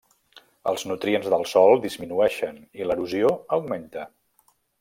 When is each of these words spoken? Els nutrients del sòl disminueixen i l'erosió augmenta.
Els 0.71 0.85
nutrients 0.91 1.27
del 1.33 1.45
sòl 1.51 1.83
disminueixen 1.85 2.59
i 2.81 2.89
l'erosió 2.89 3.33
augmenta. 3.59 4.09